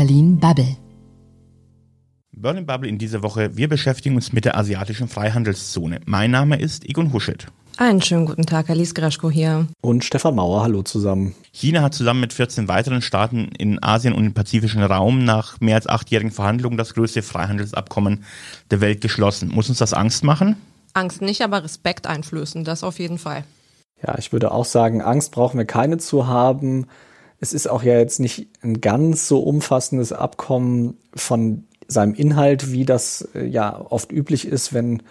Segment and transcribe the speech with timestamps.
[0.00, 0.78] Berlin Bubble.
[2.32, 3.54] Berlin Bubble in dieser Woche.
[3.58, 6.00] Wir beschäftigen uns mit der asiatischen Freihandelszone.
[6.06, 7.48] Mein Name ist Egon Huschet.
[7.76, 9.66] Einen schönen guten Tag, Alice Greschko hier.
[9.82, 11.34] Und Stefan Mauer, hallo zusammen.
[11.52, 15.74] China hat zusammen mit 14 weiteren Staaten in Asien und im pazifischen Raum nach mehr
[15.74, 18.24] als achtjährigen Verhandlungen das größte Freihandelsabkommen
[18.70, 19.50] der Welt geschlossen.
[19.50, 20.56] Muss uns das Angst machen?
[20.94, 23.44] Angst nicht, aber Respekt einflößen, das auf jeden Fall.
[24.02, 26.86] Ja, ich würde auch sagen, Angst brauchen wir keine zu haben.
[27.40, 32.84] Es ist auch ja jetzt nicht ein ganz so umfassendes Abkommen von seinem Inhalt, wie
[32.84, 35.02] das äh, ja oft üblich ist, wenn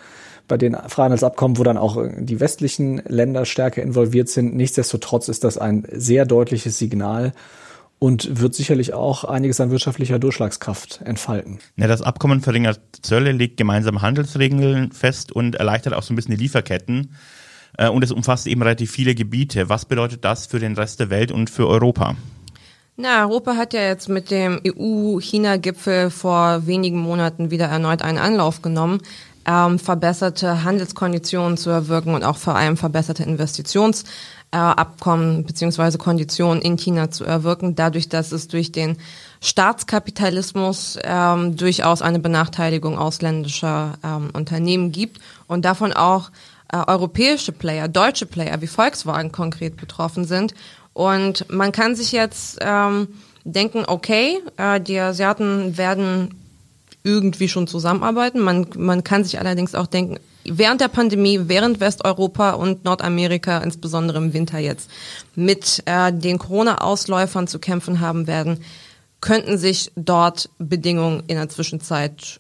[0.48, 4.56] bei den Freihandelsabkommen, wo dann auch die westlichen Länder stärker involviert sind.
[4.56, 7.34] Nichtsdestotrotz ist das ein sehr deutliches Signal
[8.00, 11.60] und wird sicherlich auch einiges an wirtschaftlicher Durchschlagskraft entfalten.
[11.76, 16.36] Ja, das Abkommen verringert Zölle, legt gemeinsame Handelsregeln fest und erleichtert auch so ein bisschen
[16.36, 17.12] die Lieferketten.
[17.78, 19.70] Äh, und es umfasst eben relativ viele Gebiete.
[19.70, 22.16] Was bedeutet das für den Rest der Welt und für Europa?
[22.98, 28.62] Na, Europa hat ja jetzt mit dem EU-China-Gipfel vor wenigen Monaten wieder erneut einen Anlauf
[28.62, 29.00] genommen
[29.50, 36.78] ähm, verbesserte Handelskonditionen zu erwirken und auch vor allem verbesserte Investitionsabkommen äh, beziehungsweise Konditionen in
[36.78, 38.98] China zu erwirken, dadurch, dass es durch den
[39.42, 46.30] Staatskapitalismus ähm, durchaus eine Benachteiligung ausländischer ähm, Unternehmen gibt und davon auch
[46.72, 50.54] äh, europäische Player, deutsche Player wie Volkswagen konkret betroffen sind.
[50.94, 53.08] Und man kann sich jetzt ähm,
[53.44, 56.36] denken, okay, äh, die Asiaten werden
[57.04, 58.40] irgendwie schon zusammenarbeiten.
[58.40, 64.18] Man, man kann sich allerdings auch denken, während der Pandemie, während Westeuropa und Nordamerika, insbesondere
[64.18, 64.90] im Winter jetzt,
[65.36, 68.64] mit äh, den Corona-Ausläufern zu kämpfen haben werden,
[69.22, 72.40] könnten sich dort Bedingungen in der Zwischenzeit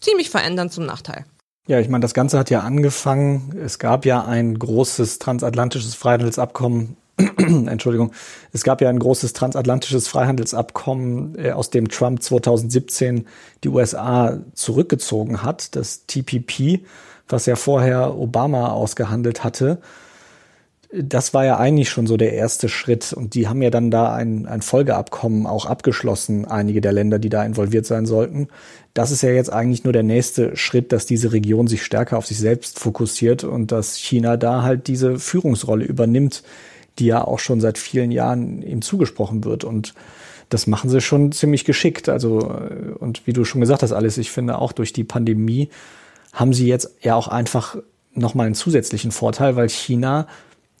[0.00, 1.24] ziemlich verändern zum Nachteil.
[1.68, 3.54] Ja, ich meine, das Ganze hat ja angefangen.
[3.62, 6.96] Es gab ja ein großes transatlantisches Freihandelsabkommen
[7.36, 8.12] Entschuldigung,
[8.52, 13.26] es gab ja ein großes transatlantisches Freihandelsabkommen, äh, aus dem Trump 2017
[13.64, 16.84] die USA zurückgezogen hat, das TPP,
[17.28, 19.80] was ja vorher Obama ausgehandelt hatte.
[20.90, 24.14] Das war ja eigentlich schon so der erste Schritt und die haben ja dann da
[24.14, 28.48] ein, ein Folgeabkommen auch abgeschlossen, einige der Länder, die da involviert sein sollten.
[28.94, 32.26] Das ist ja jetzt eigentlich nur der nächste Schritt, dass diese Region sich stärker auf
[32.26, 36.42] sich selbst fokussiert und dass China da halt diese Führungsrolle übernimmt,
[36.98, 39.64] die ja auch schon seit vielen Jahren ihm zugesprochen wird.
[39.64, 39.94] Und
[40.48, 42.08] das machen sie schon ziemlich geschickt.
[42.08, 45.68] Also, äh, und wie du schon gesagt hast, alles, ich finde auch durch die Pandemie
[46.32, 47.76] haben sie jetzt ja auch einfach
[48.14, 50.26] nochmal einen zusätzlichen Vorteil, weil China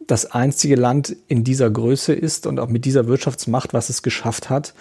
[0.08, 4.50] das einzige Land in dieser Größe ist und auch mit dieser Wirtschaftsmacht, was es geschafft
[4.50, 4.74] hat,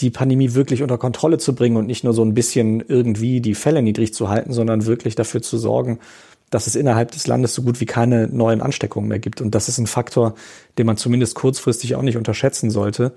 [0.00, 3.54] die Pandemie wirklich unter Kontrolle zu bringen und nicht nur so ein bisschen irgendwie die
[3.54, 5.98] Fälle niedrig zu halten, sondern wirklich dafür zu sorgen,
[6.48, 9.40] dass es innerhalb des Landes so gut wie keine neuen Ansteckungen mehr gibt.
[9.40, 10.34] Und das ist ein Faktor,
[10.78, 13.12] den man zumindest kurzfristig auch nicht unterschätzen sollte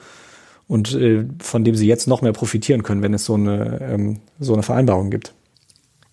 [0.68, 4.20] und äh, von dem sie jetzt noch mehr profitieren können, wenn es so eine, ähm,
[4.40, 5.34] so eine Vereinbarung gibt.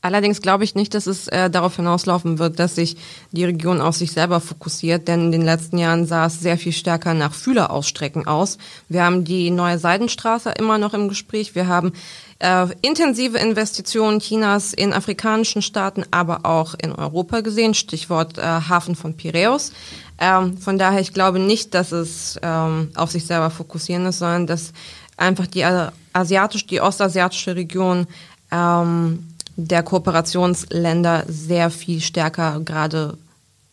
[0.02, 2.96] Allerdings glaube ich nicht, dass es äh, darauf hinauslaufen wird, dass sich
[3.30, 6.72] die Region auf sich selber fokussiert, denn in den letzten Jahren sah es sehr viel
[6.72, 8.58] stärker nach Fühlerausstrecken aus.
[8.88, 11.54] Wir haben die neue Seidenstraße immer noch im Gespräch.
[11.54, 11.92] Wir haben
[12.40, 17.74] äh, intensive Investitionen Chinas in afrikanischen Staaten, aber auch in Europa gesehen.
[17.74, 19.72] Stichwort äh, Hafen von Piräus.
[20.18, 24.48] Ähm, von daher, ich glaube nicht, dass es ähm, auf sich selber fokussieren ist, sondern
[24.48, 24.72] dass
[25.16, 25.64] einfach die
[26.12, 28.08] asiatische, die ostasiatische Region
[28.50, 33.18] ähm, der Kooperationsländer sehr viel stärker gerade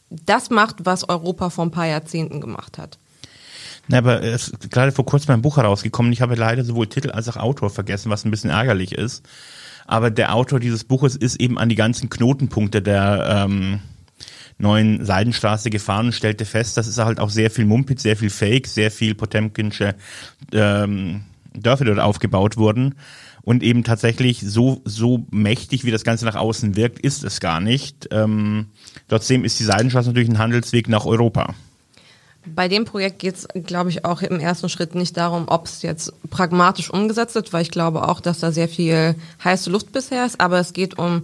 [0.09, 2.97] das macht, was Europa vor ein paar Jahrzehnten gemacht hat.
[3.87, 6.11] Na, aber es ist gerade vor kurzem ein Buch herausgekommen.
[6.11, 9.25] Ich habe leider sowohl Titel als auch Autor vergessen, was ein bisschen ärgerlich ist.
[9.87, 13.79] Aber der Autor dieses Buches ist eben an die ganzen Knotenpunkte der ähm,
[14.59, 18.29] neuen Seidenstraße gefahren und stellte fest, das ist halt auch sehr viel Mumpitz, sehr viel
[18.29, 19.95] Fake, sehr viel Potemkinsche
[20.53, 21.23] ähm,
[21.53, 22.95] Dörfer dort aufgebaut wurden.
[23.49, 27.59] Und eben tatsächlich so, so mächtig, wie das Ganze nach außen wirkt, ist es gar
[27.59, 28.07] nicht.
[28.11, 28.67] Ähm,
[29.07, 31.55] trotzdem ist die Seidenstraße natürlich ein Handelsweg nach Europa.
[32.45, 35.81] Bei dem Projekt geht es, glaube ich, auch im ersten Schritt nicht darum, ob es
[35.81, 40.27] jetzt pragmatisch umgesetzt wird, weil ich glaube auch, dass da sehr viel heiße Luft bisher
[40.27, 41.23] ist, aber es geht um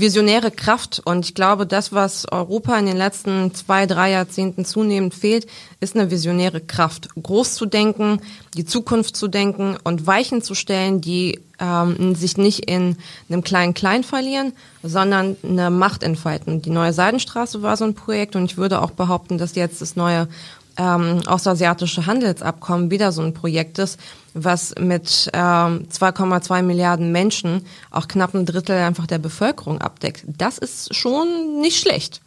[0.00, 1.02] visionäre Kraft.
[1.04, 5.46] Und ich glaube, das, was Europa in den letzten zwei, drei Jahrzehnten zunehmend fehlt,
[5.80, 7.08] ist eine visionäre Kraft.
[7.20, 8.20] Groß zu denken,
[8.54, 12.96] die Zukunft zu denken und Weichen zu stellen, die ähm, sich nicht in
[13.28, 14.52] einem kleinen Klein verlieren,
[14.82, 16.62] sondern eine Macht entfalten.
[16.62, 19.96] Die neue Seidenstraße war so ein Projekt und ich würde auch behaupten, dass jetzt das
[19.96, 20.28] neue
[20.76, 23.98] ähm, ostasiatische Handelsabkommen wieder so ein Projekt ist,
[24.34, 30.24] was mit ähm, 2,2 Milliarden Menschen auch knapp ein Drittel einfach der Bevölkerung abdeckt.
[30.26, 32.20] Das ist schon nicht schlecht.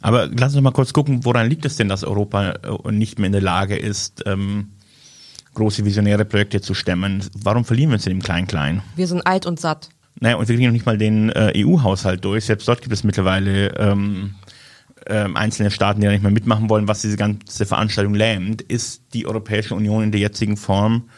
[0.00, 3.26] Aber lass uns mal kurz gucken, woran liegt es denn, dass Europa äh, nicht mehr
[3.26, 4.70] in der Lage ist, ähm,
[5.54, 7.24] große visionäre Projekte zu stemmen.
[7.34, 8.82] Warum verlieren wir uns in dem Klein-Klein?
[8.96, 9.90] Wir sind alt und satt.
[10.18, 12.44] Naja, und wir kriegen noch nicht mal den äh, EU-Haushalt durch.
[12.44, 14.34] Selbst dort gibt es mittlerweile ähm,
[15.06, 18.62] ähm, einzelne Staaten, die da nicht mehr mitmachen wollen, was diese ganze Veranstaltung lähmt.
[18.62, 21.08] Ist die Europäische Union in der jetzigen Form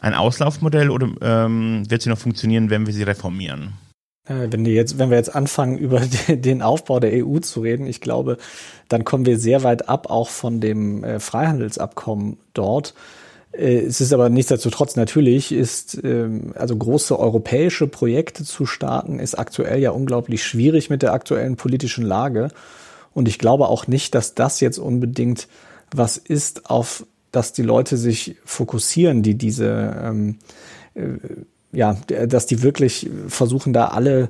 [0.00, 3.72] ein Auslaufmodell oder ähm, wird sie noch funktionieren, wenn wir sie reformieren?
[4.26, 7.86] Äh, wenn, wir jetzt, wenn wir jetzt anfangen, über den Aufbau der EU zu reden,
[7.86, 8.38] ich glaube,
[8.88, 12.94] dann kommen wir sehr weit ab auch von dem äh, Freihandelsabkommen dort.
[13.52, 19.38] Äh, es ist aber nichtsdestotrotz natürlich, ist ähm, also große europäische Projekte zu starten, ist
[19.38, 22.48] aktuell ja unglaublich schwierig mit der aktuellen politischen Lage.
[23.14, 25.48] Und ich glaube auch nicht, dass das jetzt unbedingt
[25.94, 30.38] was ist, auf das die Leute sich fokussieren, die diese, ähm,
[30.94, 31.18] äh,
[31.72, 31.96] ja,
[32.26, 34.28] dass die wirklich versuchen, da alle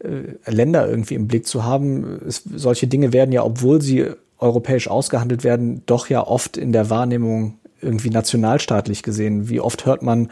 [0.00, 2.20] äh, Länder irgendwie im Blick zu haben.
[2.26, 4.06] Es, solche Dinge werden ja, obwohl sie
[4.38, 9.48] europäisch ausgehandelt werden, doch ja oft in der Wahrnehmung irgendwie nationalstaatlich gesehen.
[9.48, 10.30] Wie oft hört man,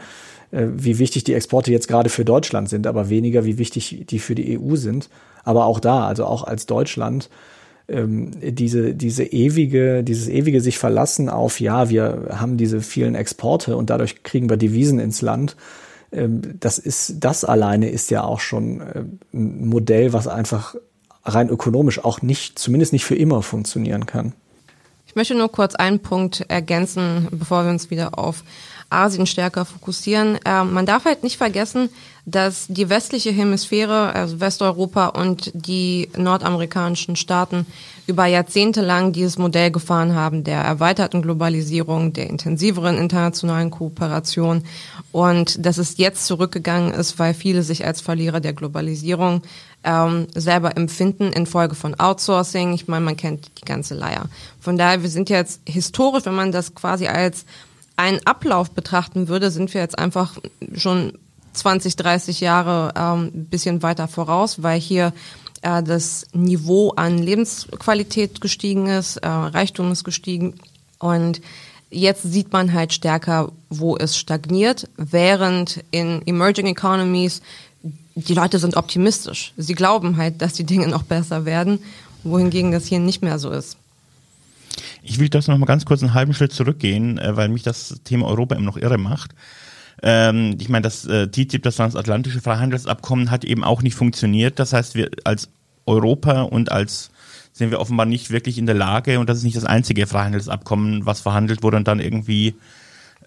[0.51, 4.19] äh, wie wichtig die Exporte jetzt gerade für Deutschland sind, aber weniger, wie wichtig die
[4.19, 5.09] für die EU sind.
[5.43, 7.29] Aber auch da, also auch als Deutschland,
[7.89, 13.75] ähm, diese, diese ewige, dieses ewige sich verlassen auf, ja, wir haben diese vielen Exporte
[13.75, 15.55] und dadurch kriegen wir Devisen ins Land.
[16.11, 19.03] Ähm, das ist, das alleine ist ja auch schon äh,
[19.33, 20.75] ein Modell, was einfach
[21.23, 24.33] rein ökonomisch auch nicht, zumindest nicht für immer funktionieren kann.
[25.05, 28.43] Ich möchte nur kurz einen Punkt ergänzen, bevor wir uns wieder auf
[28.89, 30.37] Asien stärker fokussieren.
[30.45, 31.89] Äh, man darf halt nicht vergessen,
[32.31, 37.65] dass die westliche Hemisphäre, also Westeuropa und die nordamerikanischen Staaten
[38.07, 44.63] über Jahrzehnte lang dieses Modell gefahren haben, der erweiterten Globalisierung, der intensiveren internationalen Kooperation
[45.11, 49.43] und dass es jetzt zurückgegangen ist, weil viele sich als Verlierer der Globalisierung
[49.83, 52.73] ähm, selber empfinden infolge von Outsourcing.
[52.73, 54.25] Ich meine, man kennt die ganze Leier.
[54.59, 57.45] Von daher, wir sind jetzt historisch, wenn man das quasi als
[57.95, 60.37] einen Ablauf betrachten würde, sind wir jetzt einfach
[60.73, 61.13] schon
[61.53, 65.13] 20, 30 Jahre ähm, bisschen weiter voraus, weil hier
[65.61, 70.55] äh, das Niveau an Lebensqualität gestiegen ist, äh, Reichtum ist gestiegen
[70.99, 71.41] und
[71.89, 77.41] jetzt sieht man halt stärker, wo es stagniert, während in Emerging Economies
[78.15, 79.53] die Leute sind optimistisch.
[79.57, 81.79] Sie glauben halt, dass die Dinge noch besser werden,
[82.23, 83.77] wohingegen das hier nicht mehr so ist.
[85.03, 88.01] Ich will das noch mal ganz kurz einen halben Schritt zurückgehen, äh, weil mich das
[88.03, 89.31] Thema Europa immer noch irre macht.
[90.01, 94.59] Ähm, ich meine, das äh, TTIP, das transatlantische Freihandelsabkommen, hat eben auch nicht funktioniert.
[94.59, 95.49] Das heißt, wir als
[95.85, 97.11] Europa und als
[97.51, 101.05] sind wir offenbar nicht wirklich in der Lage, und das ist nicht das einzige Freihandelsabkommen,
[101.05, 102.55] was verhandelt wurde und dann irgendwie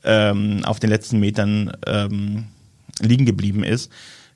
[0.05, 2.45] ähm, auf den letzten Metern ähm,
[3.01, 3.91] liegen geblieben ist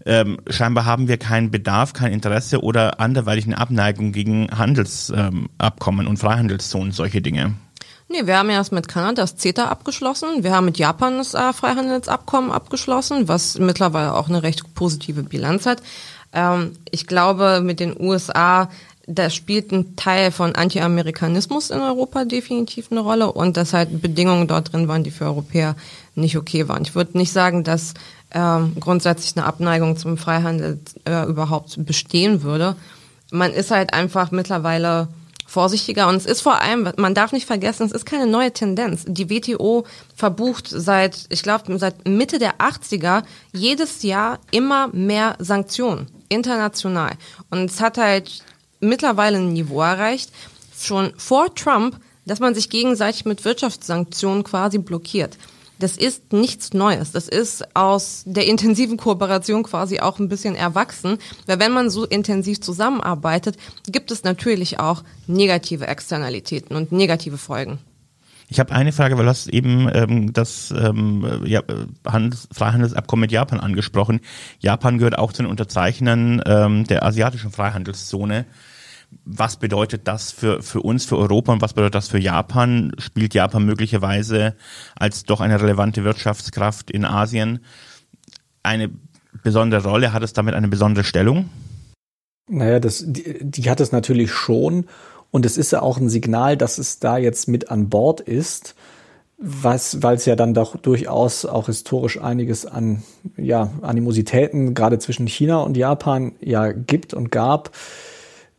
[0.06, 6.10] ähm, scheinbar haben wir keinen Bedarf, kein Interesse oder anderweitig eine Abneigung gegen Handelsabkommen ähm,
[6.10, 7.54] und Freihandelszonen, solche Dinge.
[8.08, 10.44] Nee, wir haben erst mit Kanada das CETA abgeschlossen.
[10.44, 15.66] Wir haben mit Japan das äh, Freihandelsabkommen abgeschlossen, was mittlerweile auch eine recht positive Bilanz
[15.66, 15.82] hat.
[16.32, 18.70] Ähm, ich glaube, mit den USA,
[19.08, 24.46] da spielt ein Teil von Anti-Amerikanismus in Europa definitiv eine Rolle und dass halt Bedingungen
[24.46, 25.74] dort drin waren, die für Europäer
[26.14, 26.82] nicht okay waren.
[26.82, 27.94] Ich würde nicht sagen, dass
[28.30, 32.76] ähm, grundsätzlich eine Abneigung zum Freihandel äh, überhaupt bestehen würde.
[33.32, 35.08] Man ist halt einfach mittlerweile
[35.46, 39.04] vorsichtiger und es ist vor allem, man darf nicht vergessen, es ist keine neue Tendenz.
[39.06, 39.84] Die WTO
[40.14, 43.22] verbucht seit, ich glaube, seit Mitte der 80er
[43.52, 47.12] jedes Jahr immer mehr Sanktionen, international.
[47.50, 48.42] Und es hat halt
[48.80, 50.30] mittlerweile ein Niveau erreicht,
[50.78, 55.38] schon vor Trump, dass man sich gegenseitig mit Wirtschaftssanktionen quasi blockiert
[55.78, 57.12] das ist nichts Neues.
[57.12, 61.18] Das ist aus der intensiven Kooperation quasi auch ein bisschen erwachsen.
[61.46, 63.56] Weil wenn man so intensiv zusammenarbeitet,
[63.86, 67.78] gibt es natürlich auch negative Externalitäten und negative Folgen.
[68.48, 71.62] Ich habe eine Frage, weil du hast eben ähm, das ähm, ja,
[72.06, 74.20] Handels Freihandelsabkommen mit Japan angesprochen.
[74.60, 78.46] Japan gehört auch zu den Unterzeichnern ähm, der asiatischen Freihandelszone
[79.24, 82.92] was bedeutet das für, für uns, für Europa und was bedeutet das für Japan?
[82.98, 84.54] Spielt Japan möglicherweise
[84.94, 87.60] als doch eine relevante Wirtschaftskraft in Asien
[88.62, 88.90] eine
[89.42, 90.12] besondere Rolle?
[90.12, 91.50] Hat es damit eine besondere Stellung?
[92.48, 94.86] Naja, das, die, die hat es natürlich schon.
[95.30, 98.74] Und es ist ja auch ein Signal, dass es da jetzt mit an Bord ist,
[99.38, 103.02] weil es ja dann doch durchaus auch historisch einiges an
[103.36, 107.70] ja, Animositäten gerade zwischen China und Japan ja gibt und gab.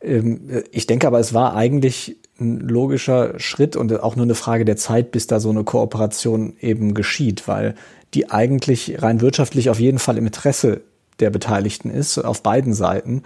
[0.02, 4.66] Ähm, ich denke aber, es war eigentlich ein logischer Schritt und auch nur eine Frage
[4.66, 7.76] der Zeit, bis da so eine Kooperation eben geschieht, weil
[8.14, 10.82] die eigentlich rein wirtschaftlich auf jeden Fall im Interesse
[11.20, 13.24] der Beteiligten ist, auf beiden Seiten.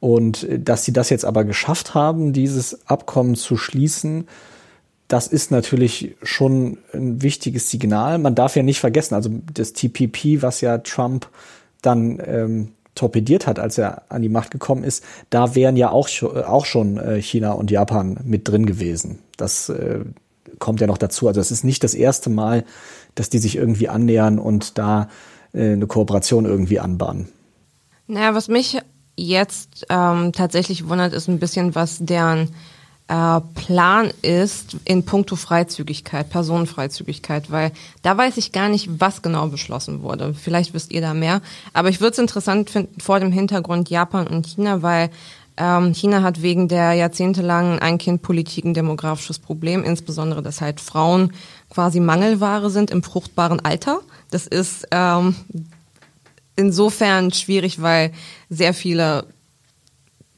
[0.00, 4.28] Und dass sie das jetzt aber geschafft haben, dieses Abkommen zu schließen,
[5.08, 8.18] das ist natürlich schon ein wichtiges Signal.
[8.18, 11.28] Man darf ja nicht vergessen, also das TPP, was ja Trump
[11.80, 16.08] dann ähm, torpediert hat, als er an die Macht gekommen ist, da wären ja auch,
[16.22, 19.20] auch schon äh, China und Japan mit drin gewesen.
[19.36, 20.00] Das äh,
[20.58, 21.28] kommt ja noch dazu.
[21.28, 22.64] Also es ist nicht das erste Mal,
[23.14, 25.08] dass die sich irgendwie annähern und da
[25.52, 27.28] äh, eine Kooperation irgendwie anbahnen.
[28.06, 28.78] Naja, was mich
[29.16, 32.50] jetzt ähm, tatsächlich wundert, ist ein bisschen, was deren
[33.08, 37.72] äh, Plan ist in puncto Freizügigkeit, Personenfreizügigkeit, weil
[38.02, 40.34] da weiß ich gar nicht, was genau beschlossen wurde.
[40.34, 41.40] Vielleicht wisst ihr da mehr.
[41.72, 45.10] Aber ich würde es interessant finden vor dem Hintergrund Japan und China, weil
[45.56, 51.32] ähm, China hat wegen der jahrzehntelangen Ein-Kind-Politik ein demografisches Problem, insbesondere, dass halt Frauen
[51.70, 54.00] quasi Mangelware sind im fruchtbaren Alter.
[54.30, 55.34] Das ist ähm,
[56.56, 58.12] insofern schwierig, weil
[58.50, 59.26] sehr viele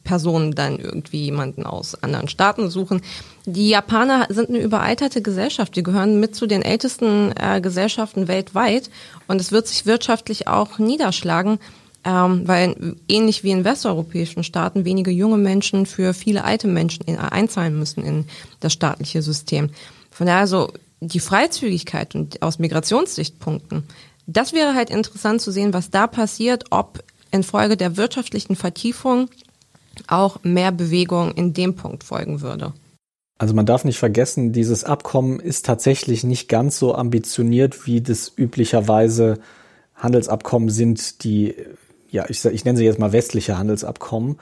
[0.04, 3.02] Personen dann irgendwie jemanden aus anderen Staaten suchen.
[3.46, 5.76] Die Japaner sind eine überalterte Gesellschaft.
[5.76, 8.90] Die gehören mit zu den ältesten äh, Gesellschaften weltweit.
[9.28, 11.58] Und es wird sich wirtschaftlich auch niederschlagen,
[12.04, 17.18] ähm, weil ähnlich wie in westeuropäischen Staaten wenige junge Menschen für viele alte Menschen in,
[17.18, 18.24] einzahlen müssen in
[18.60, 19.70] das staatliche System.
[20.10, 23.84] Von daher so die Freizügigkeit und aus Migrationssichtpunkten,
[24.26, 29.28] das wäre halt interessant zu sehen, was da passiert, ob infolge der wirtschaftlichen Vertiefung
[30.08, 32.72] auch mehr Bewegung in dem Punkt folgen würde.
[33.38, 38.30] Also man darf nicht vergessen, dieses Abkommen ist tatsächlich nicht ganz so ambitioniert, wie das
[38.36, 39.38] üblicherweise
[39.94, 41.54] Handelsabkommen sind, die,
[42.10, 44.38] ja, ich, ich nenne sie jetzt mal westliche Handelsabkommen.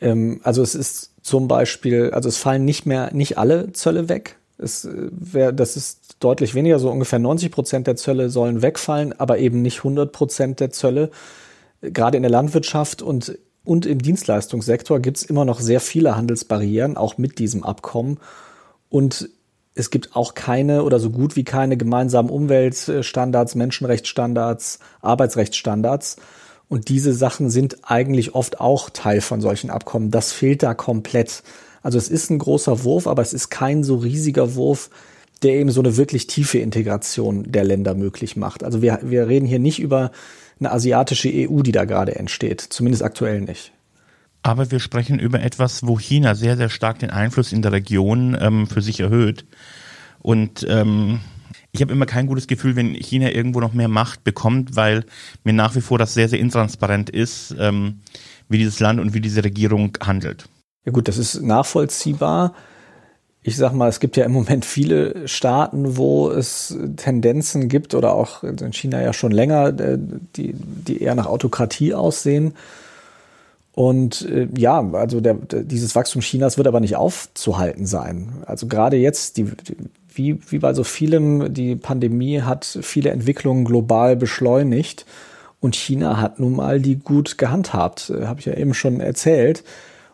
[0.00, 4.36] Ähm, also es ist zum Beispiel, also es fallen nicht mehr, nicht alle Zölle weg.
[4.58, 9.18] Es äh, wär, das ist deutlich weniger, so ungefähr 90 Prozent der Zölle sollen wegfallen,
[9.18, 11.10] aber eben nicht 100 Prozent der Zölle.
[11.80, 16.96] Gerade in der Landwirtschaft und und im Dienstleistungssektor gibt es immer noch sehr viele Handelsbarrieren,
[16.96, 18.18] auch mit diesem Abkommen.
[18.90, 19.30] Und
[19.74, 26.16] es gibt auch keine oder so gut wie keine gemeinsamen Umweltstandards, Menschenrechtsstandards, Arbeitsrechtsstandards.
[26.68, 30.10] Und diese Sachen sind eigentlich oft auch Teil von solchen Abkommen.
[30.10, 31.42] Das fehlt da komplett.
[31.82, 34.90] Also es ist ein großer Wurf, aber es ist kein so riesiger Wurf,
[35.42, 38.64] der eben so eine wirklich tiefe Integration der Länder möglich macht.
[38.64, 40.10] Also wir, wir reden hier nicht über
[40.58, 42.60] eine asiatische EU, die da gerade entsteht.
[42.60, 43.72] Zumindest aktuell nicht.
[44.42, 48.36] Aber wir sprechen über etwas, wo China sehr, sehr stark den Einfluss in der Region
[48.38, 49.46] ähm, für sich erhöht.
[50.20, 51.20] Und ähm,
[51.72, 55.04] ich habe immer kein gutes Gefühl, wenn China irgendwo noch mehr Macht bekommt, weil
[55.44, 58.00] mir nach wie vor das sehr, sehr intransparent ist, ähm,
[58.48, 60.46] wie dieses Land und wie diese Regierung handelt.
[60.84, 62.54] Ja gut, das ist nachvollziehbar
[63.46, 68.14] ich sag mal, es gibt ja im Moment viele Staaten, wo es Tendenzen gibt oder
[68.14, 69.98] auch in China ja schon länger, äh,
[70.34, 72.54] die, die eher nach Autokratie aussehen.
[73.72, 78.32] Und äh, ja, also der, dieses Wachstum Chinas wird aber nicht aufzuhalten sein.
[78.46, 79.76] Also gerade jetzt, die, die,
[80.14, 85.04] wie, wie bei so vielem, die Pandemie hat viele Entwicklungen global beschleunigt.
[85.60, 89.64] Und China hat nun mal die gut gehandhabt, äh, habe ich ja eben schon erzählt.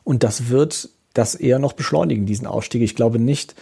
[0.03, 2.83] Und das wird das eher noch beschleunigen, diesen Ausstieg.
[2.83, 3.55] Ich glaube nicht,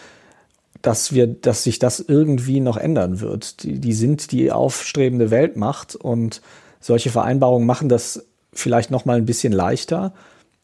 [0.82, 3.62] dass wir, dass sich das irgendwie noch ändern wird.
[3.62, 6.40] Die, die sind die aufstrebende Weltmacht und
[6.80, 10.14] solche Vereinbarungen machen das vielleicht noch mal ein bisschen leichter.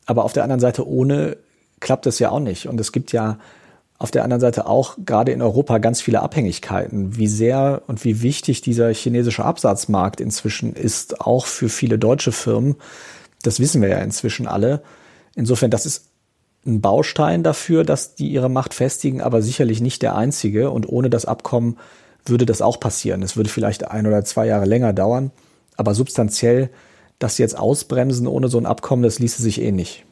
[0.07, 1.37] Aber auf der anderen Seite ohne
[1.81, 2.69] klappt es ja auch nicht.
[2.69, 3.38] Und es gibt ja
[3.99, 7.17] auf der anderen Seite auch gerade in Europa ganz viele Abhängigkeiten.
[7.17, 12.76] Wie sehr und wie wichtig dieser chinesische Absatzmarkt inzwischen ist, auch für viele deutsche Firmen.
[13.43, 14.83] Das wissen wir ja inzwischen alle.
[15.35, 16.11] Insofern, das ist
[16.66, 20.71] ein Baustein dafür, dass die ihre Macht festigen, aber sicherlich nicht der einzige.
[20.71, 21.78] Und ohne das Abkommen
[22.26, 23.23] würde das auch passieren.
[23.23, 25.30] Es würde vielleicht ein oder zwei Jahre länger dauern,
[25.76, 26.71] aber substanziell
[27.18, 30.04] das jetzt ausbremsen ohne so ein Abkommen, das ließe sich eh nicht.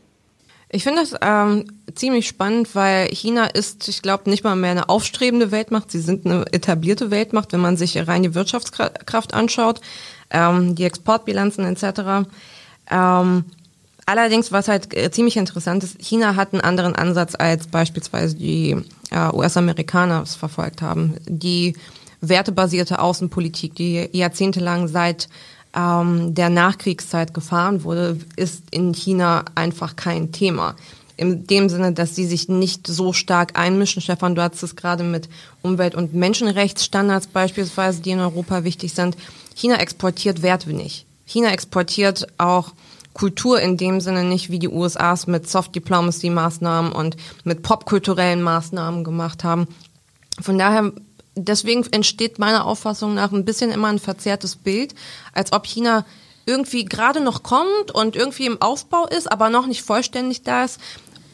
[0.74, 4.88] Ich finde das ähm, ziemlich spannend, weil China ist, ich glaube, nicht mal mehr eine
[4.88, 5.90] aufstrebende Weltmacht.
[5.90, 9.82] Sie sind eine etablierte Weltmacht, wenn man sich rein die Wirtschaftskraft anschaut,
[10.30, 12.26] ähm, die Exportbilanzen etc.
[12.90, 13.44] Ähm,
[14.06, 18.76] Allerdings, was halt äh, ziemlich interessant ist, China hat einen anderen Ansatz als beispielsweise die
[19.10, 21.14] äh, US-Amerikaner es verfolgt haben.
[21.26, 21.74] Die
[22.20, 25.28] wertebasierte Außenpolitik, die jahrzehntelang seit
[25.74, 30.74] ähm, der Nachkriegszeit gefahren wurde, ist in China einfach kein Thema.
[31.16, 34.02] In dem Sinne, dass sie sich nicht so stark einmischen.
[34.02, 35.28] Stefan, du hast es gerade mit
[35.62, 39.16] Umwelt- und Menschenrechtsstandards beispielsweise, die in Europa wichtig sind.
[39.54, 40.74] China exportiert Werte.
[41.26, 42.72] China exportiert auch
[43.14, 48.42] Kultur in dem Sinne nicht, wie die USAs mit Soft Diplomacy Maßnahmen und mit popkulturellen
[48.42, 49.68] Maßnahmen gemacht haben.
[50.40, 50.92] Von daher,
[51.36, 54.94] deswegen entsteht meiner Auffassung nach ein bisschen immer ein verzerrtes Bild,
[55.32, 56.04] als ob China
[56.46, 60.80] irgendwie gerade noch kommt und irgendwie im Aufbau ist, aber noch nicht vollständig da ist.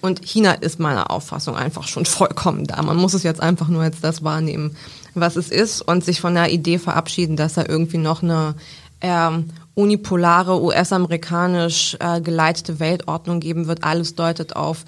[0.00, 2.82] Und China ist meiner Auffassung einfach schon vollkommen da.
[2.82, 4.76] Man muss es jetzt einfach nur als das wahrnehmen,
[5.14, 8.54] was es ist und sich von der Idee verabschieden, dass da irgendwie noch eine
[9.00, 13.84] ähm, unipolare, US-amerikanisch äh, geleitete Weltordnung geben wird.
[13.84, 14.84] Alles deutet auf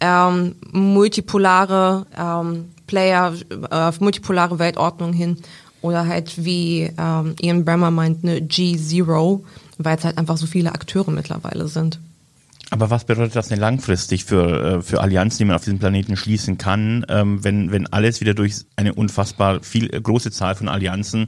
[0.00, 3.34] ähm, multipolare ähm, Player,
[3.70, 5.36] äh, multipolare Weltordnung hin.
[5.82, 9.44] Oder halt wie ähm, Ian Bremmer meint, eine G-Zero,
[9.76, 12.00] weil es halt einfach so viele Akteure mittlerweile sind.
[12.70, 16.16] Aber was bedeutet das denn langfristig für, äh, für Allianzen, die man auf diesem Planeten
[16.16, 20.68] schließen kann, ähm, wenn, wenn alles wieder durch eine unfassbar viel äh, große Zahl von
[20.68, 21.26] Allianzen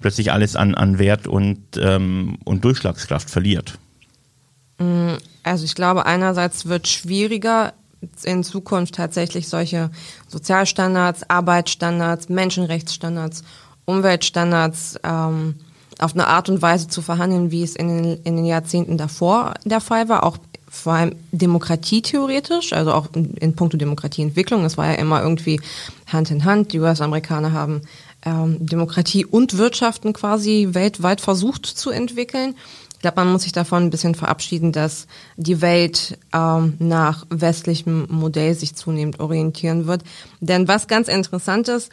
[0.00, 3.78] plötzlich alles an, an Wert und, ähm, und Durchschlagskraft verliert?
[4.78, 7.72] Mm, also ich glaube, einerseits wird schwieriger
[8.24, 9.90] in Zukunft tatsächlich solche
[10.26, 13.44] Sozialstandards, Arbeitsstandards, Menschenrechtsstandards,
[13.84, 15.56] Umweltstandards ähm,
[16.00, 19.54] auf eine Art und Weise zu verhandeln, wie es in den, in den Jahrzehnten davor
[19.64, 20.38] der Fall war, auch
[20.70, 24.64] vor allem demokratietheoretisch, also auch in, in puncto Demokratieentwicklung.
[24.64, 25.60] Es war ja immer irgendwie
[26.06, 26.72] Hand in Hand.
[26.72, 27.82] Die US-Amerikaner haben
[28.24, 32.54] ähm, Demokratie und Wirtschaften quasi weltweit versucht zu entwickeln.
[32.94, 38.06] Ich glaube, man muss sich davon ein bisschen verabschieden, dass die Welt ähm, nach westlichem
[38.10, 40.04] Modell sich zunehmend orientieren wird.
[40.40, 41.90] Denn was ganz interessant ist,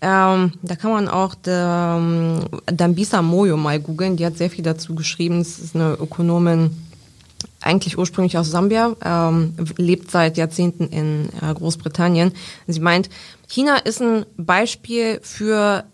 [0.00, 4.16] ähm, da kann man auch ähm, Dambisa Moyo mal googeln.
[4.16, 5.40] Die hat sehr viel dazu geschrieben.
[5.40, 6.70] Es ist eine Ökonomin,
[7.60, 12.32] eigentlich ursprünglich aus Sambia, ähm, lebt seit Jahrzehnten in äh, Großbritannien.
[12.66, 13.10] Sie meint,
[13.48, 15.84] China ist ein Beispiel für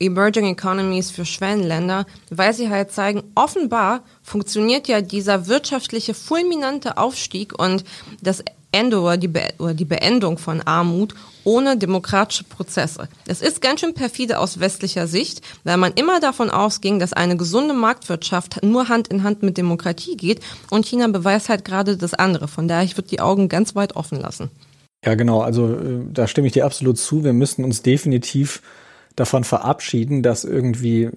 [0.00, 7.56] Emerging Economies für Schwellenländer, weil sie halt zeigen, offenbar funktioniert ja dieser wirtschaftliche fulminante Aufstieg
[7.58, 7.84] und
[8.22, 13.08] das Ende oder die, Be oder die Beendung von Armut ohne demokratische Prozesse.
[13.26, 17.36] Es ist ganz schön perfide aus westlicher Sicht, weil man immer davon ausging, dass eine
[17.36, 22.14] gesunde Marktwirtschaft nur Hand in Hand mit Demokratie geht und China beweist halt gerade das
[22.14, 22.46] andere.
[22.48, 24.50] Von daher, ich würde die Augen ganz weit offen lassen.
[25.04, 25.40] Ja, genau.
[25.40, 27.24] Also äh, da stimme ich dir absolut zu.
[27.24, 28.62] Wir müssen uns definitiv
[29.16, 31.10] davon verabschieden, dass irgendwie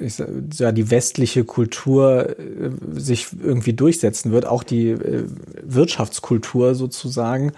[0.00, 0.22] ich,
[0.58, 5.24] ja, die westliche Kultur äh, sich irgendwie durchsetzen wird, auch die äh,
[5.62, 7.52] Wirtschaftskultur sozusagen.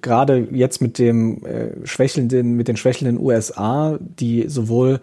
[0.00, 5.00] Gerade jetzt mit dem äh, schwächelnden, mit den schwächelnden USA, die sowohl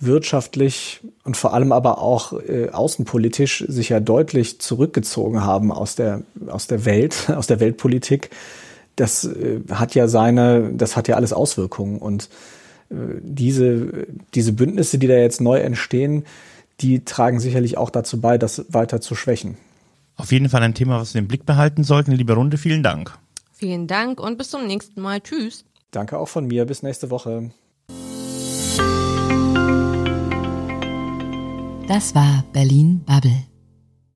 [0.00, 6.22] wirtschaftlich und vor allem aber auch äh, außenpolitisch sich ja deutlich zurückgezogen haben aus der
[6.48, 8.30] aus der Welt, aus der Weltpolitik.
[8.96, 12.28] Das äh, hat ja seine, das hat ja alles Auswirkungen und
[13.22, 16.24] diese, diese Bündnisse, die da jetzt neu entstehen,
[16.80, 19.56] die tragen sicherlich auch dazu bei, das weiter zu schwächen.
[20.16, 22.12] Auf jeden Fall ein Thema, was wir im Blick behalten sollten.
[22.12, 23.16] Liebe Runde, vielen Dank.
[23.52, 25.20] Vielen Dank und bis zum nächsten Mal.
[25.20, 25.64] Tschüss.
[25.90, 26.64] Danke auch von mir.
[26.64, 27.50] Bis nächste Woche.
[31.88, 33.51] Das war Berlin Bubble.